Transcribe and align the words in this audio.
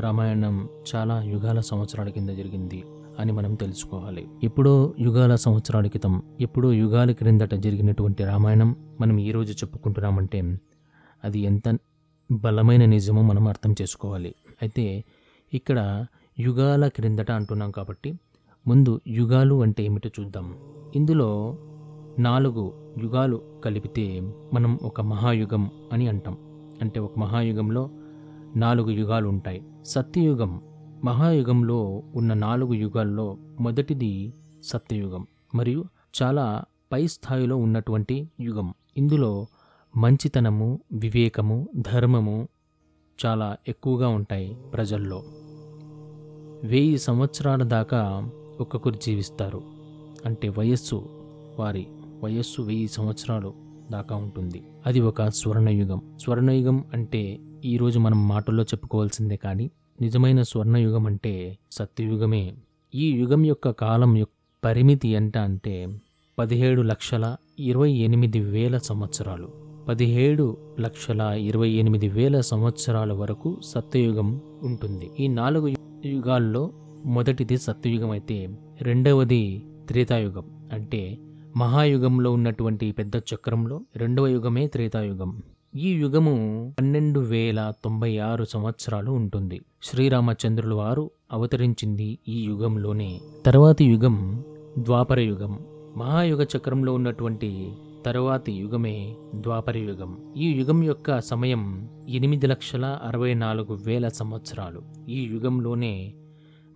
రామాయణం 0.00 0.68
చాలా 0.94 1.22
యుగాల 1.22 1.60
సంవత్సరాల 1.60 2.08
కింద 2.08 2.28
జరిగింది 2.28 2.84
అని 3.18 3.32
మనం 3.32 3.54
తెలుసుకోవాలి. 3.54 4.28
ఎప్పుడో 4.42 4.94
యుగాల 5.00 5.34
సంవత్సరాల 5.34 5.86
క్రితం 5.86 6.22
ఎప్పుడో 6.40 6.72
యుగాల 6.72 7.12
క్రిందట 7.12 7.54
జరిగినటువంటి 7.54 8.24
రామాయణం 8.24 8.76
మనం 9.00 9.20
ఈరోజు 9.20 9.52
చెప్పుకుంటున్నామంటే 9.52 10.58
అది 11.24 11.38
ఎంత 11.38 11.78
బలమైన 12.32 12.84
నిజమో 12.84 13.22
మనం 13.22 13.48
అర్థం 13.48 13.74
చేసుకోవాలి. 13.82 14.34
అయితే 14.62 15.04
ఇక్కడ 15.54 16.06
యుగాల 16.40 16.88
క్రిందట 16.88 17.30
అంటున్నాం 17.30 17.70
కాబట్టి 17.70 18.18
ముందు 18.66 19.00
యుగాలు 19.08 19.62
అంటే 19.62 19.84
ఏమిటో 19.84 20.10
చూద్దాం. 20.20 20.56
ఇందులో 20.96 21.58
నాలుగు 22.18 22.72
యుగాలు 23.02 23.42
కలిపితే 23.64 24.32
మనం 24.52 24.78
ఒక 24.82 25.00
మహాయుగం 25.00 25.70
అని 25.92 26.08
అంటాం. 26.08 26.36
అంటే 26.82 27.00
ఒక 27.00 27.18
మహాయుగంలో 27.18 27.90
నాలుగు 28.56 28.90
యుగాలు 28.90 29.28
ఉంటాయి 29.28 29.62
సత్యయుగం 29.84 30.62
మహాయుగంలో 31.04 32.02
ఉన్న 32.14 32.34
నాలుగు 32.34 32.74
యుగాల్లో 32.74 33.36
మొదటిది 33.60 34.34
సత్యయుగం 34.64 35.26
మరియు 35.54 35.84
చాలా 36.22 36.64
పై 36.92 37.06
స్థాయిలో 37.06 37.56
ఉన్నటువంటి 37.56 38.30
యుగం. 38.40 38.74
ఇందులో 38.96 39.46
మంచితనము 39.96 40.80
వివేకము 40.92 41.68
ధర్మము 41.76 42.48
చాలా 43.26 43.56
ఎక్కువగా 43.68 44.08
ఉంటాయి 44.08 44.56
ప్రజల్లో. 44.74 45.22
వెయ్యి 46.64 46.98
సంవత్సరాల 46.98 47.62
దాకా 47.62 48.30
ఒక్కొక్కరు 48.60 48.94
జీవిస్తారు. 48.94 49.62
అంటే 50.26 50.48
వయస్సు 50.48 51.08
వారి 51.58 51.86
వయస్సు 52.22 52.62
వెయ్యి 52.62 52.88
సంవత్సరాలు 52.88 53.54
దాకా 53.90 54.16
ఉంటుంది. 54.16 54.62
అది 54.86 55.00
ఒక 55.00 55.22
స్వర్ణయుగం. 55.22 56.02
స్వర్ణయుగం 56.20 56.84
అంటే 56.92 57.38
ఈరోజు 57.66 57.98
మనం 57.98 58.28
మాటల్లో 58.28 58.62
చెప్పుకోవాల్సిందే 58.62 59.36
కానీ 59.36 59.70
నిజమైన 60.00 60.42
స్వర్ణయుగం 60.42 61.06
అంటే 61.06 61.58
సత్యయుగమే. 61.72 62.54
ఈ 62.94 63.10
యుగం 63.10 63.44
యొక్క 63.44 63.70
కాలం 63.70 64.16
యొక్క 64.16 64.32
పరిమితి 64.64 65.08
ఎంత 65.08 65.38
అంటే 65.38 65.88
పదిహేడు 66.38 66.82
లక్షల 66.82 67.36
ఇరవై 67.58 67.90
ఎనిమిది 67.90 68.40
వేల 68.40 68.78
సంవత్సరాలు. 68.78 69.48
పదిహేడు 69.88 70.56
లక్షల 70.80 71.20
ఇరవై 71.20 71.68
ఎనిమిది 71.68 72.08
వేల 72.08 72.40
సంవత్సరాల 72.40 73.12
వరకు 73.12 73.60
సత్యయుగం 73.64 74.40
ఉంటుంది. 74.62 75.10
ఈ 75.20 75.28
నాలుగు 75.28 75.68
యుగాల్లో 76.06 76.70
మొదటిది 77.04 77.56
సత్యయుగం 77.56 78.10
అయితే 78.10 78.48
రెండవది 78.82 79.64
త్రేతాయుగం. 79.88 80.68
అంటే 80.72 81.18
మహాయుగంలో 81.56 82.32
ఉన్నటువంటి 82.32 82.92
పెద్ద 82.92 83.16
చక్రంలో 83.16 83.80
రెండవ 83.96 84.26
యుగమే 84.26 84.66
త్రేతాయుగం. 84.66 85.42
ఈ 85.78 85.88
యుగము 85.88 86.74
పన్నెండు 86.80 87.20
వేల 87.20 87.72
తొంభై 87.84 88.18
ఆరు 88.18 88.44
సంవత్సరాలు 88.44 89.10
ఉంటుంది. 89.10 89.60
శ్రీరామచంద్రుల 89.82 90.74
వారు 90.74 91.10
అవతరించింది 91.32 92.18
ఈ 92.28 92.42
యుగంలోనే. 92.42 93.20
తర్వాతి 93.46 93.84
యుగం 93.84 94.44
ద్వాపర 94.78 95.20
యుగం. 95.20 95.58
మహాయుగ 95.96 96.42
చక్రంలో 96.42 96.94
ఉన్నటువంటి 96.94 97.72
తరువాతి 98.06 98.52
యుగమే 98.52 99.16
ద్వాపర 99.34 99.78
యుగం. 99.78 100.18
ఈ 100.36 100.50
యుగం 100.50 100.84
యొక్క 100.84 101.20
సమయం 101.20 101.88
ఎనిమిది 102.08 102.46
లక్షల 102.46 102.98
అరవై 103.04 103.34
నాలుగు 103.34 103.78
వేల 103.86 104.08
సంవత్సరాలు. 104.08 104.82
ఈ 105.08 105.20
యుగంలోనే 105.22 106.14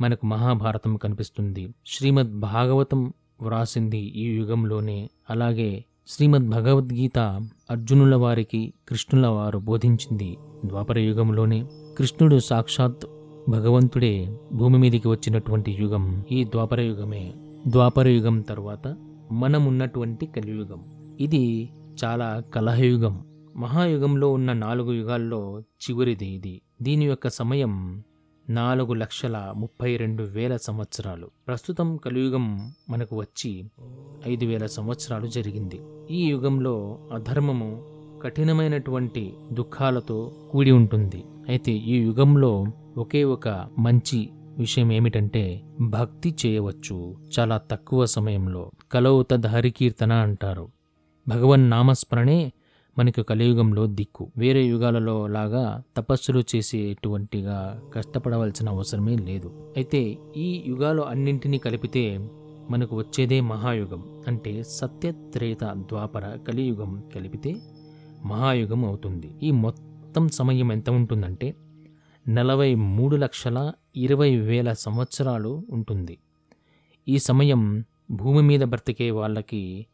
మనకు 0.00 0.26
మహాభారతం 0.26 0.96
కనిపిస్తుంది. 0.96 1.74
శ్రీమద్ 1.86 2.40
భాగవతం 2.40 3.12
వ్రాసింది 3.42 3.98
ఈ 3.98 4.36
యుగంలోనే. 4.36 5.10
అలాగే 5.30 5.84
శ్రీమద్ 6.10 6.50
భగవద్గీత 6.50 7.18
అర్జునుల 7.70 8.14
వారికి 8.14 8.74
కృష్ణుల 8.88 9.26
వారు 9.26 9.58
బోధించింది. 9.58 10.36
ద్వాపర 10.64 10.98
యుగంలోనే 10.98 11.66
కృష్ణుడు 11.98 12.38
సాక్షాత్ 12.38 13.06
భగవంతుడే 13.48 14.38
భూమి 14.52 14.78
మీదకి 14.78 15.08
వచ్చినటువంటి 15.08 15.76
యుగం 15.80 16.24
ఈ 16.32 16.44
ద్వాపర 16.44 16.80
యుగమే. 16.80 17.34
ద్వాపర 17.68 18.08
యుగం 18.08 18.40
తర్వాత 18.40 18.96
మనం 19.32 19.66
ఉన్నటువంటి 19.66 20.26
కలియుగం. 20.26 20.84
ఇది 21.20 21.70
చాలా 22.04 22.42
కలహయుగం. 22.54 23.24
మహాయుగంలో 23.56 24.32
ఉన్న 24.32 24.52
నాలుగు 24.52 24.92
యుగాల్లో 24.92 25.60
చివరిది 25.60 26.26
ఇది. 26.26 26.62
దీని 26.82 27.04
యొక్క 27.04 27.28
సమయం 27.28 28.02
నాలుగు 28.50 28.92
లక్షల 28.92 29.52
ముప్పై 29.56 29.96
రెండు 29.96 30.22
వేల 30.22 30.56
సంవత్సరాలు. 30.56 31.30
ప్రస్తుతం 31.48 31.96
కలియుగం 31.96 32.72
మనకు 32.90 33.16
వచ్చి 33.16 33.64
ఐదు 34.28 34.44
వేల 34.44 34.66
సంవత్సరాలు 34.66 35.26
జరిగింది. 35.26 35.80
ఈ 36.10 36.26
యుగంలో 36.26 36.98
అధర్మము 37.12 37.84
కఠినమైనటువంటి 38.22 39.34
దుఃఖాలతో 39.52 40.32
కూడి 40.50 40.70
ఉంటుంది. 40.70 41.24
అయితే 41.48 41.72
ఈ 41.72 42.00
యుగంలో 42.02 42.66
ఒకే 42.96 43.24
ఒక 43.24 43.48
మంచి 43.78 44.30
విషయం 44.58 44.92
ఏమిటంటే 44.92 45.62
భక్తి 45.80 46.34
చేయవచ్చు 46.46 47.16
చాలా 47.38 47.58
తక్కువ 47.58 48.06
సమయంలో. 48.06 48.70
కలవు 48.92 49.22
తద్ 49.22 49.46
హరికీర్తన 49.46 50.12
అంటారు. 50.12 50.68
భగవన్ 51.28 51.70
నామస్మరణే 51.70 52.52
మనకు 52.98 53.22
కలియుగంలో 53.22 53.86
దిక్కు. 53.86 54.30
వేరే 54.36 54.64
యుగాలలో 54.64 55.26
లాగా 55.26 55.82
తపస్సులు 55.96 56.42
చేసేటువంటిగా 56.56 57.82
కష్టపడవలసిన 57.94 58.68
అవసరమే 58.68 59.16
లేదు. 59.16 59.72
అయితే 59.76 60.18
ఈ 60.36 60.64
యుగాలు 60.66 61.02
అన్నింటినీ 61.02 61.58
కలిపితే 61.58 62.30
మనకు 62.70 62.96
వచ్చేదే 62.96 63.40
మహాయుగం. 63.40 64.22
అంటే 64.26 64.62
సత్యత్రేత 64.62 65.64
ద్వాపర 65.64 66.38
కలియుగం 66.48 67.02
కలిపితే 67.14 67.56
మహాయుగం 68.24 68.84
అవుతుంది. 68.84 69.30
ఈ 69.42 69.50
మొత్తం 69.50 70.28
సమయం 70.28 70.72
ఎంత 70.72 70.90
ఉంటుందంటే 70.90 71.54
నలభై 72.28 72.74
మూడు 72.74 73.16
లక్షల 73.16 73.72
ఇరవై 73.96 74.36
వేల 74.36 74.72
సంవత్సరాలు 74.72 75.66
ఉంటుంది. 75.70 76.18
ఈ 77.08 77.18
సమయం 77.18 77.84
భూమి 78.10 78.42
మీద 78.42 78.60
బ్రతికే 78.60 79.10
వాళ్ళకి 79.10 79.86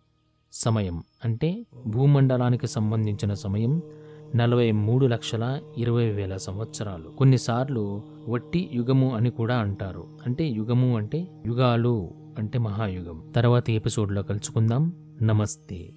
సమయం 0.55 1.03
అంటే 1.25 1.67
భూమండలానికి 1.87 2.67
సంబంధించిన 2.67 3.35
సమయం 3.35 3.83
నలభై 4.37 4.73
మూడు 4.73 5.07
లక్షల 5.07 5.61
ఇరవై 5.79 6.11
వేల 6.11 6.37
సంవత్సరాలు. 6.37 7.09
కొన్నిసార్లు 7.09 8.03
వట్టి 8.29 8.71
యుగము 8.73 9.15
అని 9.15 9.31
కూడా 9.31 9.57
అంటారు. 9.57 10.07
అంటే 10.27 10.49
యుగము 10.49 10.97
అంటే 10.97 11.29
యుగాలు 11.47 12.11
అంటే 12.39 12.59
మహాయుగం. 12.59 13.33
తర్వాతి 13.37 13.73
ఎపిసోడ్లో 13.73 14.23
కలుసుకుందాం. 14.23 14.93
నమస్తే. 15.23 15.93